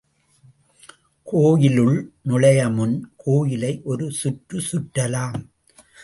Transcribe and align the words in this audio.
கோயிலுள் 1.23 1.97
நுழையுமுன் 2.25 2.95
கோயிலை 3.17 3.81
ஒரு 3.83 4.11
சுற்று 4.11 4.63
சுற்றலாம். 4.71 5.45